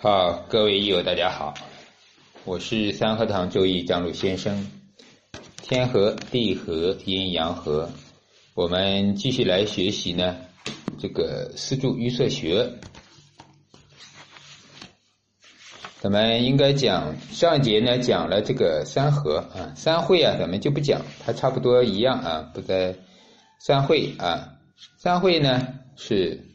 [0.00, 1.54] 好，各位益友，大家好，
[2.44, 4.70] 我是三合堂周易张鲁先生。
[5.60, 7.90] 天和地和阴阳和，
[8.54, 10.36] 我们继续来学习呢
[11.00, 12.74] 这个四柱预测学。
[15.98, 22.94] 咱们应该讲上一节呢讲了这个三合啊，三会啊，咱们就不讲，它差不多一样啊，不在
[23.58, 24.58] 三会啊，
[24.96, 26.47] 三会呢是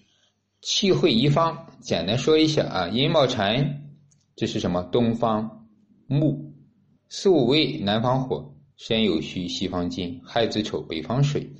[0.66, 1.68] 气会一方。
[1.82, 3.82] 简单说一下啊，寅卯辰，
[4.36, 4.82] 这是什么？
[4.84, 5.68] 东方
[6.08, 6.54] 木，
[7.10, 11.52] 四五位南方火，申酉戌西方金，亥子丑北方水。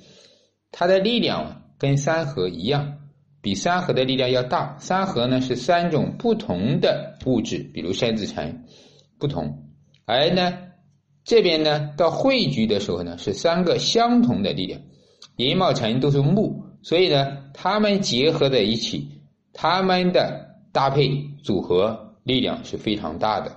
[0.72, 2.98] 它的力量跟三合一样，
[3.42, 4.78] 比三合的力量要大。
[4.78, 8.64] 三合呢是三种不同的物质，比如申子辰
[9.18, 9.68] 不同，
[10.06, 10.58] 而呢
[11.24, 14.80] 这边呢到汇聚的时候呢是三个相同的力量。
[15.36, 19.10] 寅卯辰都是木，所以呢它们结合在一起。
[19.56, 23.52] 他们的搭配组合力量是非常大的，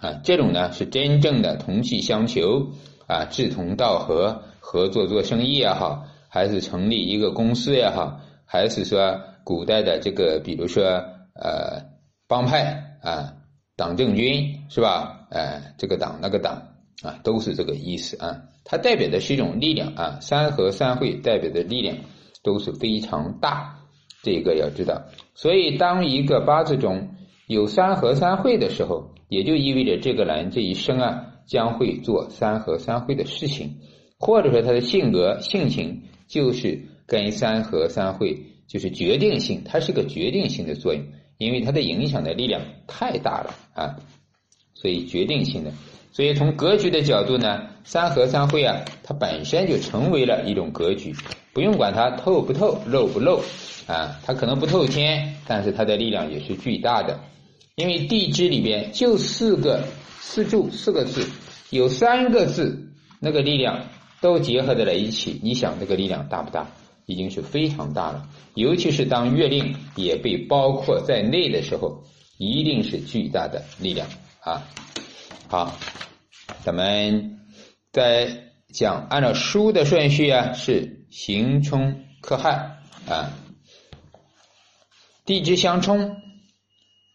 [0.00, 2.66] 啊，这种呢是真正的同气相求
[3.06, 10.82] 啊，志同道合，合作做生意也好，还是成立一个公司也好，还是说古代的这个，比如说
[11.34, 11.80] 呃
[12.26, 13.34] 帮派啊，
[13.76, 15.28] 党政军是吧？
[15.30, 16.60] 哎，这个党那个党
[17.04, 18.42] 啊，都是这个意思啊。
[18.64, 21.96] 它代表的是一种力量啊，三合三会代表的力量
[22.44, 23.80] 都是非常大。
[24.22, 25.02] 这个要知道，
[25.34, 27.10] 所以当一个八字中
[27.46, 33.80] 有三合三会的时候，也就意味着这个人这一生啊将会做三合三会的事情，
[34.18, 41.04] 或者说他的性格性情就是跟三合三会就是决定性，它是个决定性的作用，
[41.36, 43.96] 因为它的影响的力量太大了啊，
[44.72, 45.72] 所以决定性的。
[46.14, 51.12] 所以从格局的角度呢，三合三会啊，它本身就成为了一种格局，
[51.52, 53.42] 不用管它透不透、漏不漏。
[53.88, 57.18] 啊，它可能不透天，但是它的力量也是巨大的，
[57.74, 59.82] 因为地支里边就四个
[60.20, 61.26] 四柱四个字，
[61.70, 62.88] 有三个字
[63.20, 63.88] 那个力量
[64.22, 66.66] 都结合在了一起，你想这个力量大不大？
[67.06, 72.04] 已经是非常大了，尤其是当月令也被包括在内的时候，
[72.38, 74.08] 一定是巨大的力量
[74.40, 74.62] 啊！
[75.56, 75.72] 好，
[76.64, 77.38] 咱们
[77.92, 78.26] 再
[78.72, 83.30] 讲，按照书的顺序啊，是刑冲克害啊。
[85.24, 86.16] 地支相冲，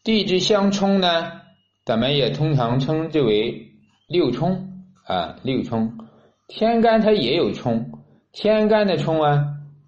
[0.06, 1.42] 地支相冲呢，
[1.84, 3.74] 咱们也通常称之为
[4.08, 5.98] 六冲啊，六冲。
[6.48, 7.92] 天干它也有冲，
[8.32, 9.48] 天干的冲啊，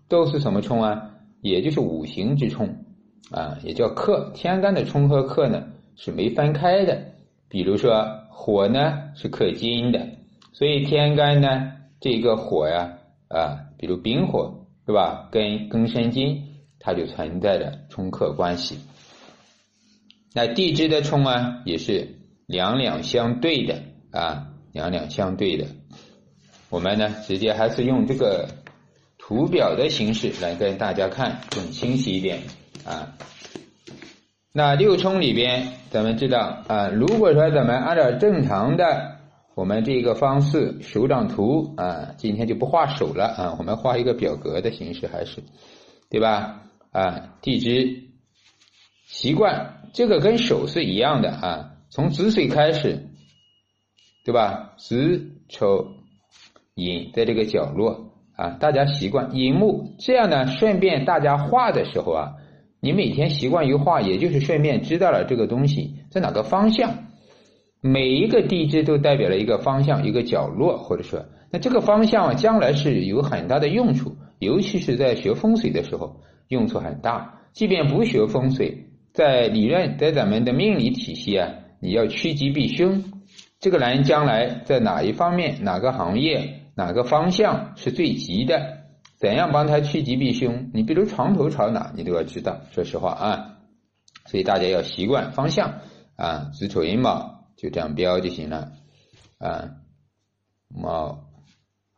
[0.10, 1.12] 都是什么冲啊？
[1.40, 2.84] 也就是五行之冲
[3.32, 4.30] 啊，也叫克。
[4.36, 7.14] 天干的冲和克呢是没分开的。
[7.52, 10.08] 比如说火呢是克金的，
[10.54, 12.98] 所以天干呢这个火呀
[13.28, 15.30] 啊，比如丙火是吧？
[15.32, 16.48] 跟庚申金。
[16.84, 18.80] 它就存在着冲克关系，
[20.34, 22.18] 那地支的冲啊，也是
[22.48, 25.68] 两两相对的啊，两两相对的。
[26.72, 28.50] 我们呢，直接还是用这个
[29.20, 32.40] 图表的形式来跟大家看，更清晰一点
[32.84, 33.16] 啊。
[34.54, 39.16] 那六冲里边，咱们知道啊，如果说咱们按照正常的
[39.56, 45.42] 我们这个方式手掌图啊，今天就不画手了啊，我们画一个表格的形式，还是
[46.10, 46.64] 对吧？
[46.92, 48.10] 啊，地支
[49.06, 53.08] 习惯这个跟手是一样的啊，从子水开始，
[54.26, 54.74] 对吧？
[54.78, 55.88] 子丑
[56.76, 60.48] 寅在这个角落啊，大家习惯寅木这样呢。
[60.48, 62.34] 顺便大家画的时候啊，
[62.82, 67.06] 你每天习惯于画，也就是顺便知道了这个东西在哪个方向。
[67.80, 76.22] 每一个地支都代表了一个方向，一个角落，或者说，那这个方向将来是有很大的用处，尤其是在学风水的时候。
[76.48, 81.48] 用处很大，即便不学风水，在理论，在咱们的命理体系啊，
[81.80, 83.06] 你要趋吉避凶，
[83.62, 88.80] 这个人将来在哪一方面、哪个行业、哪个方向是最吉的，
[89.22, 90.72] 怎样帮他趋吉避凶？
[90.74, 92.62] 你比如床头朝哪，你都要知道。
[92.72, 93.60] 说实话啊，
[94.26, 95.82] 所以大家要习惯方向
[96.16, 98.72] 啊，子丑寅卯就这样标就行了
[99.38, 99.76] 啊，
[100.68, 101.26] 卯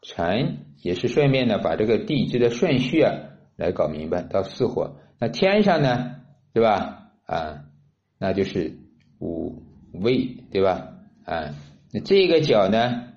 [0.02, 3.14] 辰也是顺便的把这个地支的顺序啊。
[3.56, 6.16] 来搞明白到四火，那天上呢，
[6.54, 7.12] 对吧？
[7.26, 7.66] 啊，
[8.18, 8.80] 那就是
[9.20, 9.62] 五
[9.94, 10.90] 位，对吧？
[11.24, 11.54] 啊，
[11.92, 13.14] 那这个角呢，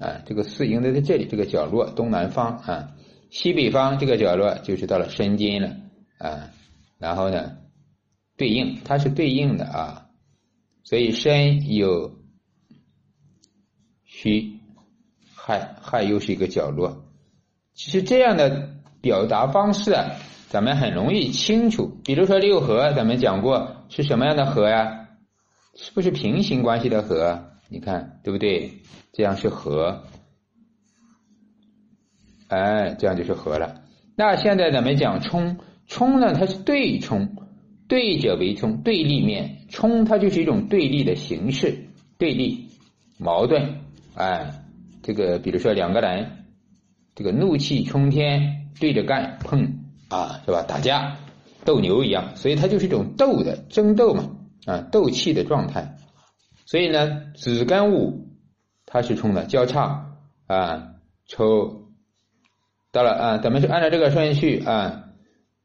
[0.00, 2.96] 啊，这个四应该在这里，这个角落东南方啊，
[3.30, 5.76] 西北方这个角落就是到了申金了
[6.18, 6.50] 啊。
[6.98, 7.58] 然后呢，
[8.36, 10.06] 对应它是对应的啊，
[10.84, 12.18] 所以申有
[14.04, 14.58] 虚
[15.34, 17.04] 亥，亥又是一个角落。
[17.74, 18.76] 其实这样的。
[19.00, 20.10] 表达方式啊，
[20.48, 22.00] 咱们很容易清楚。
[22.04, 25.06] 比如说六合，咱们讲过是什么样的合呀？
[25.76, 27.52] 是不是平行关系的和？
[27.68, 28.72] 你看对不对？
[29.12, 30.02] 这样是和，
[32.48, 33.82] 哎，这样就是和了。
[34.16, 37.36] 那现在咱们讲冲，冲呢它是对冲，
[37.86, 41.86] 对者为冲，对立面，冲它就是一种对立的形式，
[42.18, 42.68] 对立、
[43.18, 43.80] 矛盾，
[44.14, 44.50] 哎，
[45.02, 46.44] 这个比如说两个人，
[47.14, 50.62] 这个怒气冲天，对着干，碰啊，是吧？
[50.62, 51.16] 打架。
[51.64, 54.30] 斗牛一样，所以它就是一种斗的争斗嘛，
[54.64, 55.96] 啊，斗气的状态。
[56.64, 58.28] 所以呢，子跟午
[58.86, 60.14] 它是冲的交叉
[60.46, 60.94] 啊，
[61.26, 61.87] 抽
[62.92, 65.04] 到了啊，咱们是按照这个顺序啊，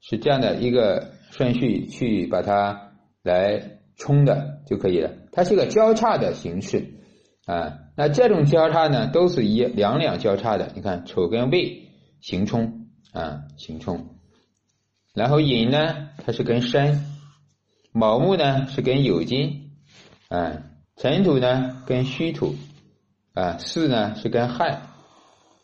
[0.01, 2.91] 是这样的一个顺序去把它
[3.21, 5.11] 来冲的就可以了。
[5.31, 6.93] 它是一个交叉的形式
[7.45, 10.71] 啊，那这种交叉呢，都是以两两交叉的。
[10.75, 11.89] 你看丑跟未
[12.21, 14.09] 行冲啊，行冲。
[15.13, 16.97] 然后寅呢，它是跟申；
[17.91, 19.71] 卯木呢是跟酉金，
[20.27, 20.63] 啊，
[20.97, 22.55] 辰土呢跟戌土，
[23.33, 24.81] 啊，巳呢是跟亥，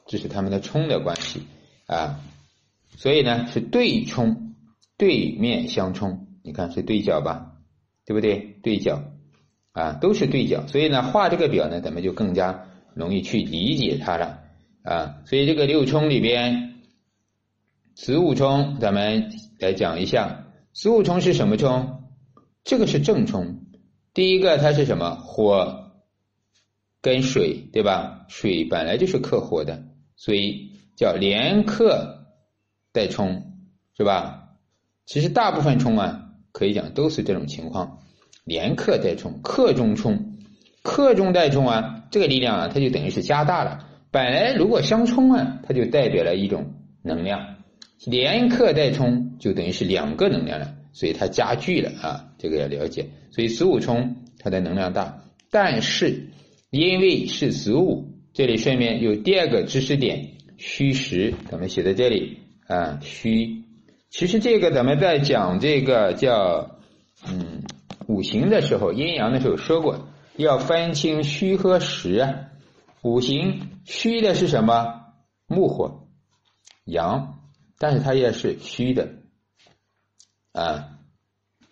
[0.09, 1.43] 这是他们的冲的关系
[1.85, 2.19] 啊。
[2.97, 4.55] 所以呢是对冲，
[4.97, 7.53] 对面相冲，你看是对角吧，
[8.05, 8.57] 对不对？
[8.61, 9.03] 对角
[9.71, 10.67] 啊，都是对角。
[10.67, 14.41] 所以呢画这个表呢，咱们就更加容易去理解它了
[14.83, 15.21] 啊。
[15.25, 16.65] 所以这个六冲里边。
[17.95, 22.05] 子午冲，咱们来讲一下，子午冲是什么冲？
[22.63, 23.65] 这个是正冲。
[24.13, 25.15] 第一个，它是什么？
[25.15, 25.91] 火
[27.01, 28.25] 跟水，对吧？
[28.29, 29.83] 水本来就是克火的，
[30.19, 32.25] 所以叫连克
[32.91, 33.53] 带冲，
[33.97, 34.49] 是吧？
[35.05, 37.99] 其实大部分冲啊，可以讲都是这种情况，
[38.43, 40.37] 连克带冲，克中冲，
[40.83, 43.87] 克中带冲啊，这个力量啊，它就等于是加大了。
[44.11, 47.55] 本来如果相冲啊，它就代表了一种能量。
[48.05, 53.07] 连克带冲就等于是两个能量了，所以它加剧了啊，这个要了解。
[53.31, 56.29] 所以子午冲它的能量大，但是
[56.71, 58.08] 因为是子午，
[58.39, 63.65] 这里顺便有第二个知识点，虚实，咱们写在这里啊，虚。
[64.09, 66.79] 其实这个咱们在讲这个叫
[67.27, 67.63] 嗯
[68.07, 70.07] 五行的时候，阴阳的时候说过，
[70.37, 72.33] 要分清虚和实啊。
[73.01, 75.01] 五行虚的是什么？
[75.45, 76.07] 木火，
[76.85, 77.41] 阳。
[77.77, 79.15] 但是它也是虚的，
[80.53, 80.97] 啊，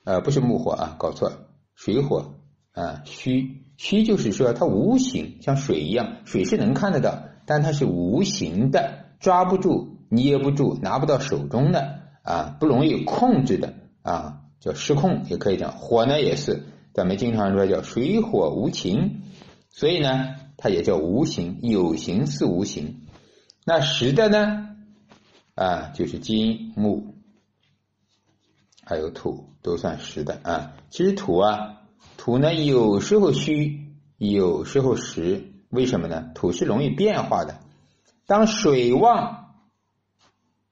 [0.04, 1.32] 呃，不是木火啊，搞错，
[1.76, 2.42] 水火
[2.74, 15.72] 啊，虚虚就是说它无形，像水一样，水是能看得到，但它是无形的，抓不住、捏不住、拿不到手中的啊，不容易控制的啊，叫失控，也可以讲。
[15.78, 16.64] 火呢也是，
[16.94, 19.22] 咱们经常说叫水火无情，
[19.70, 23.02] 所以呢，它也叫无形，有形是无形。
[23.64, 24.76] 那实的呢？
[25.54, 27.16] 啊，就是金木，
[28.84, 30.74] 还有土都算实的啊。
[30.90, 31.77] 其实土啊，
[32.18, 33.86] 土呢有时候虚，
[34.18, 35.54] 有时候实。
[35.70, 36.32] 为什么呢？
[36.34, 37.60] 土是容易变化的。
[38.26, 39.54] 当水旺，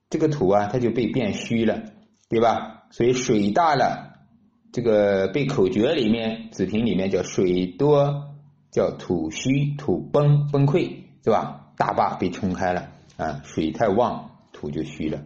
[0.10, 1.84] 这个土啊，它就被变虚了，
[2.30, 2.86] 对吧？
[2.92, 4.14] 所以水大了，
[4.72, 8.36] 这个被口诀里面子平里面叫水多，
[8.72, 11.72] 叫土虚，土崩崩溃，是吧？
[11.78, 14.32] 大坝被冲开了啊，水太旺。
[14.54, 15.22] 土就虚了，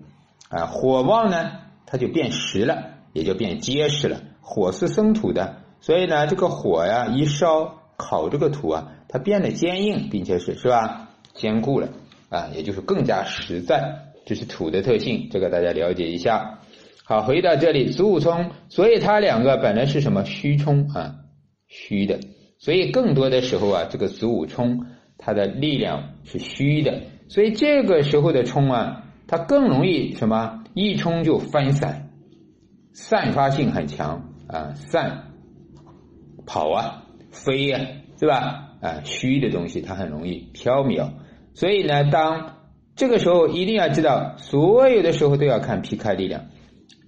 [0.50, 1.51] 啊，火旺呢，
[1.86, 4.24] 它就变实了，也就变结实了。
[4.42, 11.89] 火是生土的，所以呢，这个火呀一烧烤这个土啊，它变得坚硬，并且是是吧，坚固了
[12.29, 14.12] 啊，也就是更加实在。
[14.24, 16.60] 这是土的特性，这个大家了解一下。
[17.05, 21.15] 好，回到这里，子午冲，所以它两个本来是什么虚冲啊，
[21.67, 22.19] 虚的，
[22.60, 24.86] 所以更多的时候啊，这个子午冲
[25.17, 29.05] 它的力量是虚的，所以这个时候的冲啊。
[29.25, 30.63] 它更容易什么？
[30.75, 32.12] 一冲就分散，
[32.93, 35.28] 散发性很强啊，散
[36.50, 37.79] 跑啊，飞呀，
[38.20, 38.77] 是吧？
[38.82, 41.12] 啊，虚的东西它很容易飘渺，
[41.53, 42.58] 所以呢，当
[42.96, 46.48] 这个时候一定要知道，所有的时候都要看劈开力量，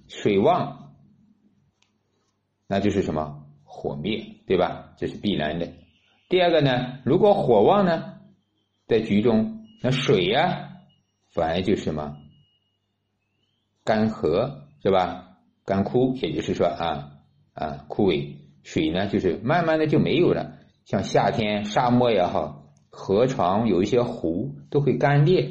[0.06, 0.92] 水旺，
[2.68, 3.42] 那就是什么？
[3.64, 4.92] 火灭，对吧？
[4.96, 5.68] 这是必然的。
[6.28, 8.20] 第二个呢，如果火旺呢，
[8.86, 10.68] 在局中，那水呀。
[11.34, 12.18] 反而就是什么
[13.84, 15.38] 干涸是吧？
[15.64, 17.12] 干枯，也就是说啊
[17.54, 20.54] 啊枯萎，水呢就是慢慢的就没有了。
[20.84, 25.50] 像夏天沙漠也好，河床有一些湖都会干裂，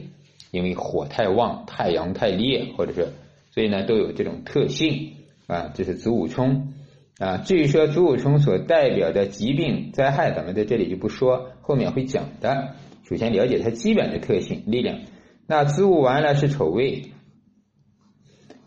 [0.51, 3.13] 因为火太旺，太阳太烈，或者是
[3.51, 5.13] 所以呢都有这种特性
[5.47, 5.71] 啊。
[5.73, 6.73] 这是子午冲
[7.17, 7.37] 啊。
[7.37, 12.75] 至于说子午冲所代表的疾病灾害，咱们在这里就不说，后面会讲的。
[13.03, 14.99] 首先了解它基本的特性力量。
[15.47, 17.11] 那子午完了是丑未，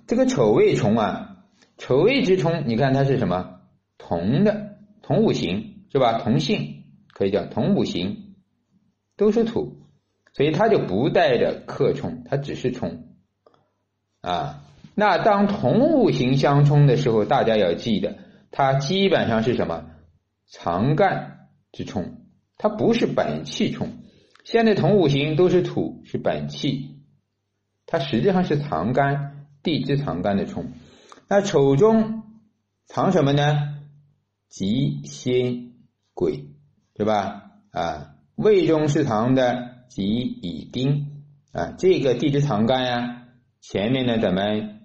[0.07, 1.37] 这个丑未冲啊，
[1.79, 3.53] 丑未之冲，你看它是什么？
[3.99, 6.19] 同的同五行是吧？
[6.19, 8.35] 同性可以叫同五行，
[9.17, 9.87] 都是土，
[10.33, 13.09] 所以它就不带着克冲，它只是冲
[14.21, 14.65] 啊。
[14.95, 18.17] 那当同五行相冲的时候，大家要记得，
[18.51, 19.87] 它基本上是什么？
[20.47, 23.89] 藏干之冲，它不是本气冲。
[24.45, 26.99] 现在同五行都是土，是本气，
[27.87, 30.73] 它实际上是藏干地支藏干的冲。
[31.29, 32.23] 那丑中
[32.87, 33.74] 藏什么呢？
[34.54, 35.73] 吉辛
[36.14, 36.44] 癸，
[36.94, 37.42] 对吧？
[37.73, 43.25] 啊，胃中是藏的己乙丁啊，这个地支藏干呀，
[43.61, 44.82] 前面呢咱们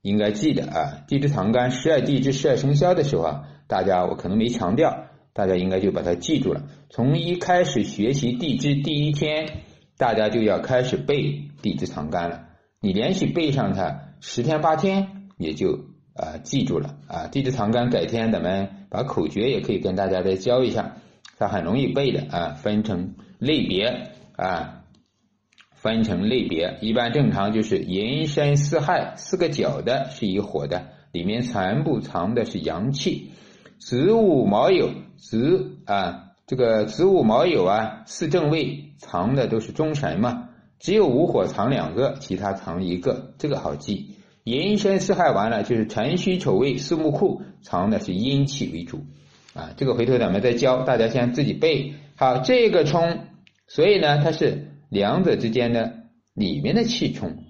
[0.00, 6.66] 应该记得啊，地支藏干十二地支十二生肖的时候啊，大家我可能没强调，大家应该就把它记住了。
[6.88, 9.60] 从一开始学习地支第一天，
[9.98, 12.46] 大家就要开始背地支藏干了。
[12.80, 15.89] 你连续背上它十天八天，也就。
[16.14, 17.28] 啊，记住了啊！
[17.28, 20.96] 地支藏干，改天咱们把口诀也可以跟大家再教一下，
[21.38, 22.48] 它很容易背的啊。
[22.54, 24.82] 分成类别啊，
[25.72, 33.30] 分成类别，一般正常就是寅申巳亥四个角的是一火的，里面全部藏的是阳气。
[33.78, 44.16] 子午卯酉子啊，这个子午卯酉啊，四正位藏的都是中神嘛，只有午火藏两个，其他藏一个，这个好记。
[44.44, 49.04] 寅申巳亥完了，就是辰戌丑未四木库藏的是阴气为主
[49.52, 49.74] 啊。
[49.76, 52.38] 这个回头咱们再教，大家先自己背好。
[52.38, 53.26] 这个冲，
[53.68, 57.44] 所以呢，它是两者之间的里面的气冲。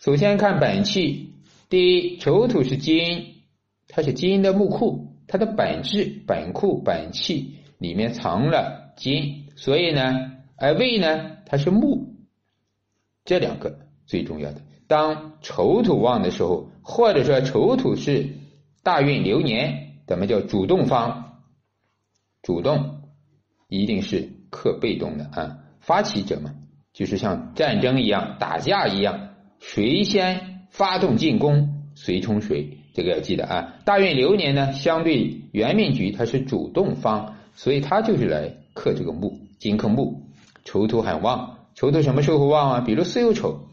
[0.00, 1.34] 首先看本气，
[1.68, 3.42] 第一丑土是金，
[3.88, 12.14] 它是金的木库，它的本质本库本气里面藏了金，所以呢，而未呢，它是木，
[13.24, 14.62] 这两个最重要的。
[14.88, 18.30] 当丑土旺的时候，或者说丑土是
[18.82, 21.42] 大运流年，咱们叫主动方，
[22.42, 23.02] 主动
[23.68, 26.54] 一定是克被动的啊，发起者嘛，
[26.94, 29.28] 就是像战争一样，打架一样，
[29.58, 33.74] 谁先发动进攻，谁冲谁，这个要记得啊。
[33.84, 40.22] 大运流年呢，相对元命局它是主动方，所以它就是来克这个木，金克木，
[40.64, 42.80] 丑土很旺，丑土什么时候旺啊？
[42.80, 43.67] 比如巳酉丑。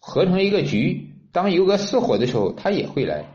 [0.00, 3.26] 合成一个局，当有个巳火的时候，它也会来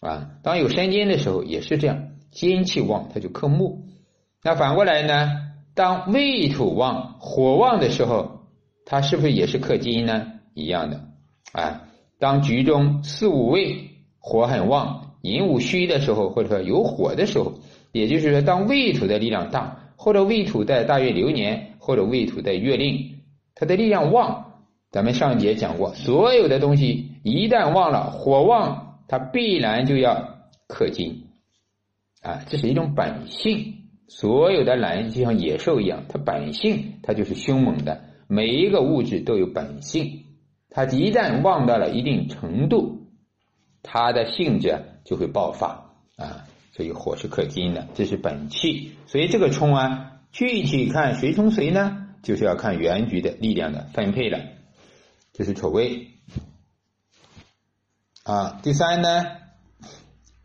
[0.00, 0.30] 啊。
[0.42, 3.84] 当有山金的时候，也是这样，金气旺，它就克木。
[4.42, 5.28] 那反过来呢？
[5.74, 8.46] 当未土旺、火旺的时候，
[8.86, 10.32] 它是不是也是克金呢？
[10.54, 11.00] 一样的
[11.52, 11.82] 啊。
[12.18, 17.60] 当局中四五位火很旺、寅午戌的时候，或者说有火的时候，
[17.92, 23.20] 也就是说，当未土的力量大，或者未土在大运流年，或者未土在月令，
[23.54, 24.49] 它的力量旺。
[24.90, 31.28] 咱们上节讲过，所有的东西一旦旺了，火旺，它必然就要克金，
[32.22, 33.76] 啊，这是一种本性。
[34.08, 38.00] 所有的人就像野兽一样，它本性它就是凶猛的。
[38.26, 40.24] 每一个物质都有本性，
[40.70, 43.06] 它一旦旺到了一定程度，
[43.84, 46.44] 它的性质就会爆发啊。
[46.72, 48.92] 所以火是克金的，这是本气。
[49.06, 52.08] 所以这个冲啊，具体看谁冲谁呢？
[52.22, 54.40] 就是要看原局的力量的分配了。
[55.32, 56.08] 这是丑未
[58.24, 59.24] 啊，第三呢，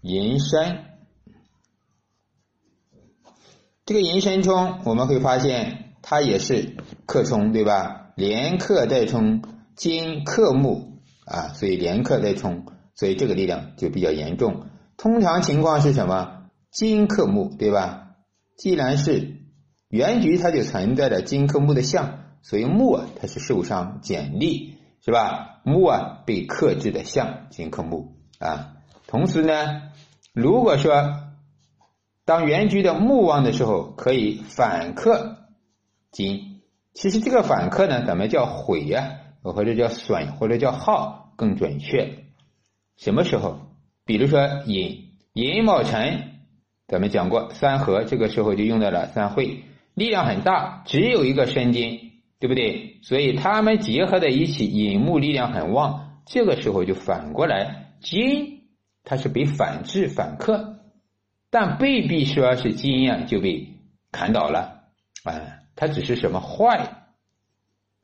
[0.02, 0.86] 寅申，
[3.86, 8.14] 这个寅申冲，我们会发现它也是克冲，对吧？
[8.16, 9.42] 连克带冲，
[9.76, 12.66] 金克木啊，所以连克带冲，
[12.96, 14.68] 所以这个力量就比较严重。
[14.98, 16.50] 通常情况是什么？
[16.72, 18.16] 金克木，对吧？
[18.58, 19.42] 既然是
[19.90, 24.75] 原局，它就存在着金克木的相，所以木啊，它是受伤减力。
[25.06, 25.62] 是吧？
[25.64, 28.74] 木啊，被克制的相金克木啊。
[29.06, 29.84] 同时呢，
[30.34, 31.20] 如果说
[32.26, 35.46] 当原局的木旺的时候，可以反克
[36.12, 36.64] 金。
[36.96, 42.24] 其实这个反克呢，咱们叫毁呀，或者叫损，或者叫耗，更准确。
[42.98, 43.60] 什么时候？
[44.06, 46.32] 比如说寅寅卯辰，
[46.88, 52.05] 咱们讲过三合，这个时候就用到了三会，力量很大，只有一个申金。
[52.40, 53.00] 对不对？
[53.02, 56.22] 所以他们结合在一起，引木力量很旺。
[56.26, 58.64] 这个时候就反过来，金
[59.04, 60.80] 它是被反制反克，
[61.50, 63.68] 但未必说是金呀就被
[64.12, 64.84] 砍倒了。
[65.24, 65.34] 啊，
[65.76, 67.06] 它只是什么坏、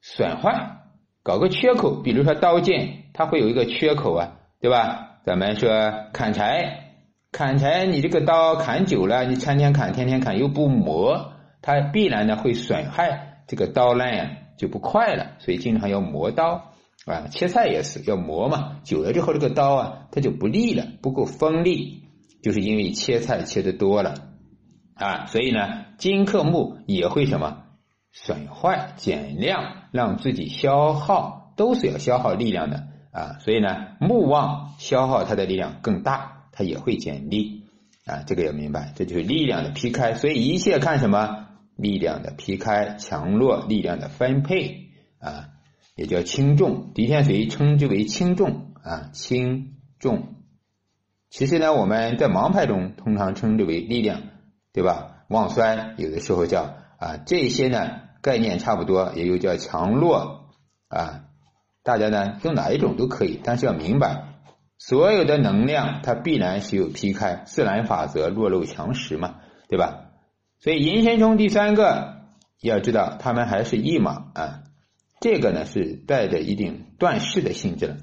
[0.02, 0.78] 损坏，
[1.24, 2.02] 搞个缺口。
[2.02, 5.20] 比如说刀剑，它会有一个缺口啊，对吧？
[5.26, 5.70] 咱们说
[6.14, 6.96] 砍柴，
[7.32, 13.31] 砍柴你这个刀砍久了，你天天砍，天天砍又不磨，它必然呢会损害。
[13.52, 16.72] 这个刀刃呀就不快了，所以经常要磨刀
[17.06, 17.28] 啊。
[17.30, 22.06] 切菜也是要磨嘛，久了之后这个刀啊它就不利了，不够锋利。
[22.42, 24.14] 就是因为切菜切的多了
[24.94, 27.64] 啊，所以呢，金克木也会什么
[28.14, 33.36] 损坏、减量，让自己消耗，都是要消耗力量的啊。
[33.42, 37.66] 所以呢，木旺消耗它的力量更大，它也会减力
[38.06, 38.24] 啊。
[38.26, 40.14] 这个要明白，这就是力量的劈开。
[40.14, 41.50] 所以一切看什么？
[41.82, 45.50] 力量的劈开，强弱力量的分配啊，
[45.96, 46.92] 也叫轻重。
[46.94, 50.36] 狄天水称之为轻重啊，轻重。
[51.30, 54.22] 其实呢，我们在盲派中通常称之为力量，
[54.72, 55.26] 对吧？
[55.28, 60.52] 旺衰有的时候叫啊，这些呢概念差不多，也有叫强弱
[60.88, 61.24] 啊。
[61.84, 64.26] 大家呢用哪一种都可以，但是要明白，
[64.78, 70.11] 所有的能量它必然是有劈开，自然法则弱肉强食嘛，对吧？
[70.62, 72.22] 所以寅申冲第三个
[72.62, 74.64] 要知道，他们还是驿马啊，
[75.20, 77.98] 这个呢是带着一定断事的性质的。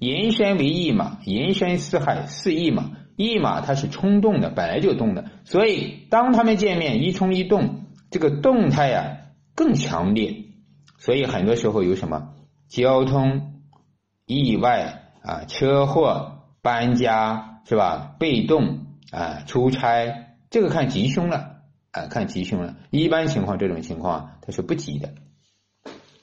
[0.00, 9.18] 寅申为驿马，寅申四害四驿马，驿马它是冲动的，本来就动的，所以当他们见面一冲一动，这个动态呀
[9.54, 10.46] 更强烈。
[10.98, 12.34] 所以很多时候有什么
[12.68, 13.62] 交通
[14.26, 18.16] 意外啊、车祸、搬家是吧？
[18.18, 21.53] 被动啊、出差，这个看吉凶了。
[21.94, 22.76] 啊，看吉凶了。
[22.90, 25.14] 一般情况，这种情况它是不吉的，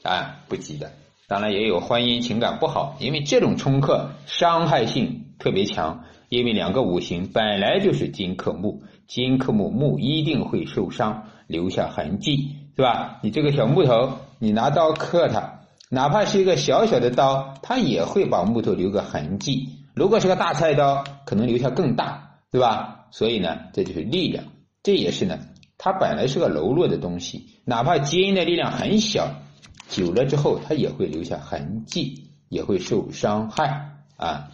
[0.04, 0.92] 啊，不吉的。
[1.28, 6.04] 当然也有婚姻情感不好，因为这种冲克伤害性特别强。
[6.28, 13.20] 因为两个五行本来就是金克木，金克木，木一定会受伤，留下痕迹，是吧？
[13.22, 15.60] 你这个小木头，你拿刀刻它，
[15.90, 19.68] 哪怕是一个小小的刀，它也会把木头留个痕迹。
[19.94, 23.08] 如果是个大菜刀，可能留下更大，对吧？
[23.12, 24.46] 所以呢，这就是力量，
[24.84, 25.38] 这也是呢。
[25.84, 29.42] 它本来是个柔弱的东西，哪怕基因的力量很小，
[29.90, 34.52] 久了之后它也会留下痕迹，也会受伤害啊。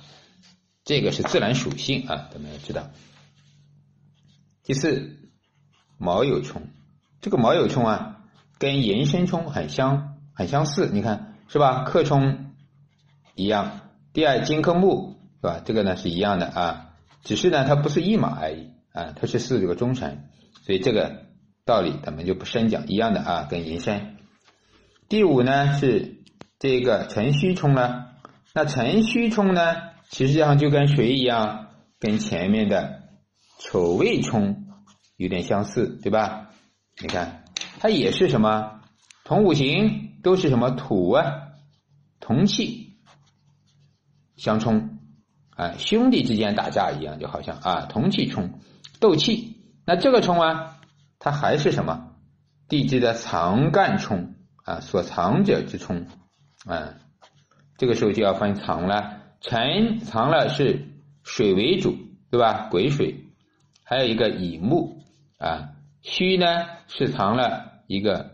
[0.86, 2.92] 这个是自然属性啊，咱们要知道。
[4.64, 5.18] 第四，
[5.98, 6.62] 卯酉冲，
[7.20, 8.22] 这个卯酉冲啊，
[8.58, 11.84] 跟寅申冲很相很相似，你看是吧？
[11.84, 12.54] 克冲
[13.36, 13.82] 一样。
[14.14, 15.62] 第二，金克木是吧？
[15.66, 16.94] 这个呢是一样的啊，
[17.26, 20.30] 只是呢它不是一马而已啊，它是四这个中辰。
[20.68, 21.28] 所以这个
[21.64, 24.18] 道理咱们就不深讲，一样的啊，跟寅申。
[25.08, 26.26] 第五呢是
[26.60, 28.08] 这个辰戌冲呢，
[28.54, 29.78] 那辰戌冲呢，
[30.12, 31.70] 实际上就跟谁一样？
[32.00, 33.04] 跟前面的
[33.60, 34.66] 丑未冲
[35.16, 36.50] 有点相似，对吧？
[37.02, 37.46] 你看
[37.80, 38.82] 它也是什么？
[39.24, 41.54] 同五行都是什么土啊？
[42.20, 42.98] 同气
[44.36, 45.00] 相冲
[45.52, 48.60] 啊，兄弟之间打架一样，就好像啊，同气冲
[49.00, 49.56] 斗气。
[49.90, 50.80] 那这个冲啊，
[51.18, 52.12] 它还是什么
[52.68, 54.82] 地支的藏干冲啊？
[54.82, 56.08] 所藏者之冲
[56.66, 56.96] 啊，
[57.78, 59.22] 这个时候就要分藏了。
[59.40, 60.90] 辰藏了是
[61.24, 61.96] 水为主，
[62.30, 62.68] 对吧？
[62.70, 63.16] 癸水，
[63.86, 65.04] 还有一个乙木
[65.40, 65.70] 啊。
[66.02, 68.32] 戌呢是藏了一个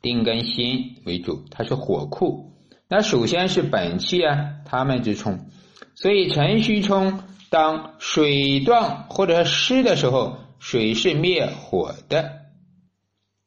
[0.00, 2.54] 丁跟辛为主，它是火库。
[2.88, 5.50] 那首先是本气啊，他们之冲，
[5.94, 10.38] 所以辰戌冲当水断或者湿的时候。
[10.68, 12.40] 水是灭火的，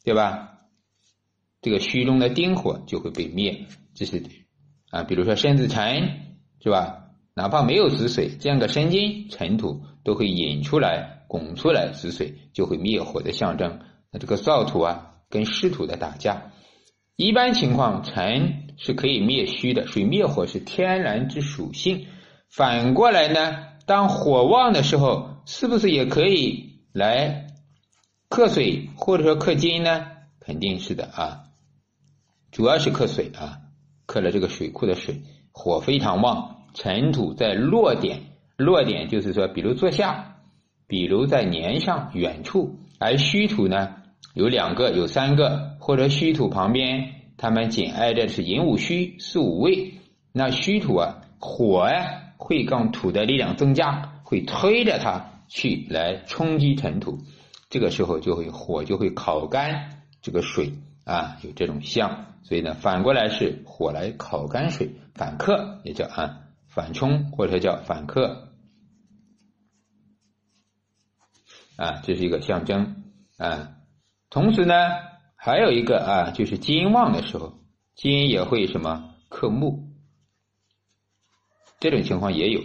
[0.06, 0.52] 对吧？
[1.62, 4.24] 这个虚中的丁火就会被灭，这是
[4.90, 5.04] 啊。
[5.04, 7.10] 比如说身子沉，是吧？
[7.34, 13.82] 哪怕没有子水，这样个申金尘土都会引出来、拱出来子水，就会灭火的象征。
[14.14, 16.54] 那这个燥土啊，跟湿土的打架，
[17.18, 22.06] 一般情况尘是可以灭虚的，水灭火是天然之属性。
[22.50, 26.69] 反过来呢，当火旺的时候，是不是也可以？
[26.92, 27.48] 来
[28.30, 30.08] 克水或者说克金呢？
[30.40, 31.44] 肯定是的啊，
[32.52, 33.60] 主要是克水啊，
[34.08, 35.22] 克了这个水库的水，
[35.52, 38.22] 火非常旺，尘土在落点，
[38.58, 40.38] 落点就是说，比如坐下，
[40.88, 43.96] 比如在年上远处，而虚土呢
[44.34, 49.94] 有两个，有三个，或者虚土旁边，它们紧挨着是寅午戌四五位，
[50.32, 55.39] 那虚土啊，火呀会让土的力量增加，会推着它。
[55.50, 57.20] 去来冲击尘土，
[57.70, 60.72] 这个时候就会火就会烤干这个水
[61.04, 68.54] 啊，有这种象，所以呢，反过来是火来烤干水，反克也叫啊反冲或者叫反克
[71.76, 73.04] 啊，这是一个象征
[73.38, 73.76] 啊。
[74.30, 74.76] 同时呢，
[75.36, 77.60] 还有一个啊，就是金旺的时候，
[77.96, 79.90] 金也会什么克木，
[81.80, 82.62] 这种情况也有。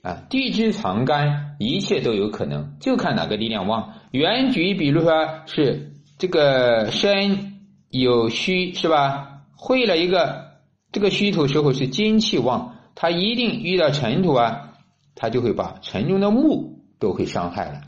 [0.00, 3.94] 啊，地支藏干，一切都有可能，就看哪个力量旺。
[4.12, 9.42] 原局，比如说是这个申有戌，是吧？
[9.56, 10.52] 会了一个
[10.92, 14.74] 这个戌土时候是金气旺，它一定遇到尘土啊，
[15.16, 17.80] 它就会把尘中的木都会伤害了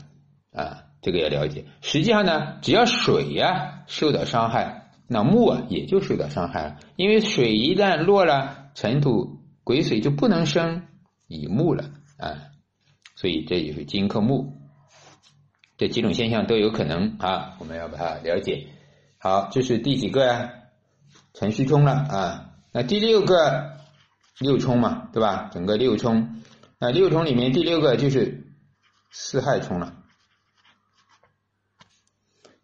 [0.53, 1.63] 啊，这个要了解。
[1.81, 10.83] 实际上呢，只要水呀受到伤害，那木啊也就受到伤害了，因为水一旦落了，尘土癸水就不能生
[11.27, 11.85] 乙木了
[12.17, 12.50] 啊，
[13.21, 14.57] 所以这就是金克木，
[15.77, 18.69] 这几种现象都有可能啊，我们要把它了解。
[19.19, 20.51] 好，这是第几个呀？
[21.35, 23.77] 辰戌冲了啊，那第六个
[24.39, 25.51] 六冲嘛，对吧？
[25.53, 26.41] 整个六冲，
[26.79, 28.55] 那六冲里面第六个就是
[29.11, 30.01] 四害冲了。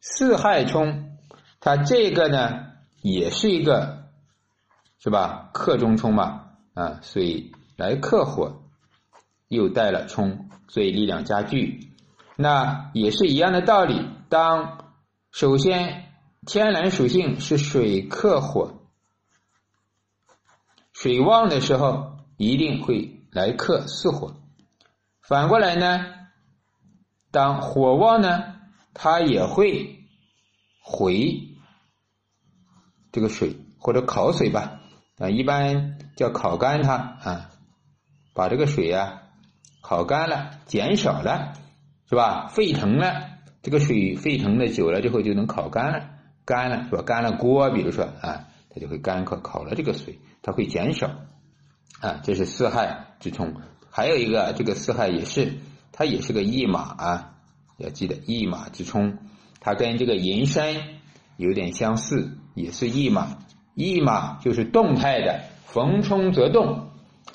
[0.02, 1.20] 四害冲，
[1.60, 2.66] 它这个呢
[3.04, 4.10] 也是一个，
[4.98, 5.52] 是吧？
[5.54, 8.64] 克中冲嘛，啊，所以来克火，
[9.50, 11.92] 又带了冲，所以力量加剧。
[12.36, 14.08] 那也是一样的道理。
[14.30, 14.92] 当
[15.32, 16.04] 首先。
[16.46, 18.80] 天然属性是水克火，
[20.94, 24.38] 水旺的时候一定会来克四火。
[25.20, 26.06] 反过来呢，
[27.32, 28.56] 当火旺呢，
[28.94, 30.08] 它也会
[30.80, 31.50] 回
[33.12, 34.80] 这个水或者烤水吧，
[35.18, 37.50] 啊，一般叫烤干它啊，
[38.34, 39.24] 把这个水啊
[39.88, 41.54] 烤干了，减少了，
[42.10, 42.48] 是吧？
[42.48, 43.30] 沸腾了，
[43.62, 46.10] 这个水沸腾的久了之后就能烤干了。
[46.44, 47.04] 干了是吧？
[47.04, 51.08] 干了锅，比如说啊，它就会干烤烤了这个水，它会减少
[52.02, 52.20] 啊。
[52.22, 53.54] 这是四害之冲，
[53.90, 55.54] 还有一个这个四害也是，
[55.94, 57.36] 它也是个驿马啊，
[57.78, 59.20] 要记得驿马之冲，
[59.62, 60.76] 它跟这个寅山
[61.38, 63.38] 有点相似，也是驿马。
[63.74, 66.87] 驿马就是动态的，逢冲则动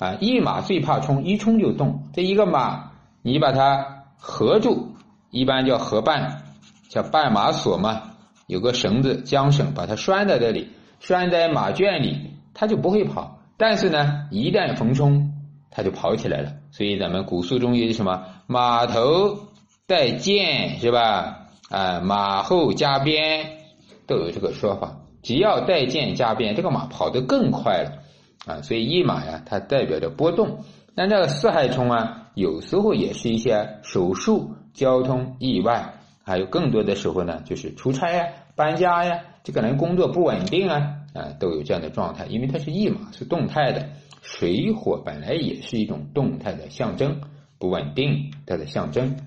[0.03, 0.17] 啊。
[0.19, 2.03] 一马最怕冲，一冲就动。
[2.13, 4.95] 这一个马，你把它合住，
[5.31, 6.37] 一般叫合绊，
[6.89, 8.03] 叫绊马索嘛。
[8.47, 13.39] 有个绳子缰绳，把它拴在这里，拴在马圈里，它就不会跑。
[13.55, 15.31] 但是呢，一旦逢冲，
[15.71, 16.51] 它就跑起来了。
[16.71, 19.37] 所以咱们古书中有什么“马头
[19.87, 21.47] 带剑”是吧？
[21.69, 23.47] 啊，马后加鞭
[24.05, 24.97] 都有这个说法。
[25.21, 28.02] 只要带剑加鞭，这个马跑得更快了
[28.45, 28.61] 啊。
[28.61, 30.63] 所以一马呀，它代表着波动。
[30.95, 35.95] 那这个四害冲啊，有时候也是一些手术、交通意外。
[36.25, 38.25] 还有更多的时候呢，就是出差呀、
[38.55, 42.25] 搬家呀，这个人工作不稳定啊，啊，都有这样的状态。
[42.27, 43.89] 因为它是驿马，是动态的，
[44.21, 47.19] 水火本来也是一种动态的象征，
[47.59, 49.17] 不稳定它的象征。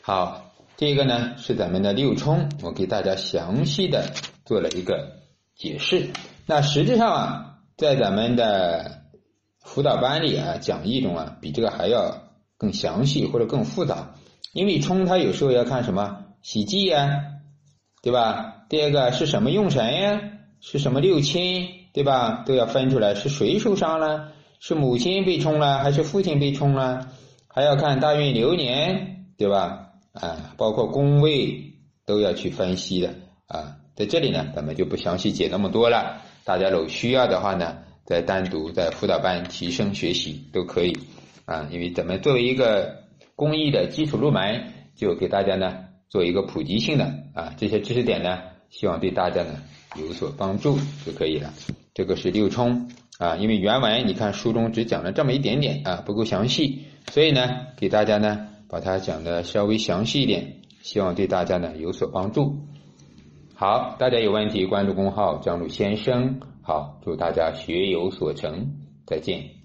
[0.00, 4.12] 好，这个呢是咱们的六冲，我给大家详细的
[4.44, 5.22] 做了一个
[5.56, 6.10] 解释。
[6.46, 9.02] 那实际上啊，在咱们的
[9.60, 12.22] 辅导班里啊，讲义中啊，比这个还要
[12.56, 14.14] 更详细或者更复杂。
[14.52, 17.24] 因为冲它有时候要看什么喜忌呀，
[18.02, 18.64] 对吧？
[18.68, 20.20] 第二个是什么用神呀？
[20.60, 22.44] 是什么六亲，对吧？
[22.46, 24.32] 都要分出来是谁受伤了？
[24.60, 27.08] 是母亲被冲了，还是父亲被冲了？
[27.48, 29.88] 还要看大运流年，对吧？
[30.12, 31.74] 啊，包括宫位
[32.06, 33.14] 都要去分析的
[33.46, 33.76] 啊。
[33.96, 36.22] 在这里呢，咱们就不详细解那么多了。
[36.44, 40.96] 大家有需要的话呢，再单独在辅导班提升学习都可以
[41.44, 41.68] 啊。
[41.70, 43.00] 因为咱们作为一个。
[43.34, 49.62] 公益的基础入门，就给大家呢做一个普及性的啊，这些知识点呢，希望对大家呢
[49.96, 51.52] 有所帮助就可以了。
[51.94, 62.58] 这个是六冲啊，因为原文你看书中只讲了这么一点点啊，不够详细，所以呢给大家呢把它讲的稍微详细一点，希望对大家呢有所帮助。
[63.62, 66.40] 好，大家有问题关注公号张鲁先生。
[66.62, 68.72] 好，祝大家学有所成，
[69.06, 69.61] 再见。